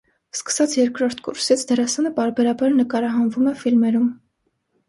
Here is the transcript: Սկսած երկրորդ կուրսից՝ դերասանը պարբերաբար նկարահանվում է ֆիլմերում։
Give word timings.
Սկսած 0.35 0.71
երկրորդ 0.77 1.19
կուրսից՝ 1.27 1.65
դերասանը 1.73 2.13
պարբերաբար 2.21 2.75
նկարահանվում 2.81 3.51
է 3.53 3.55
ֆիլմերում։ 3.63 4.09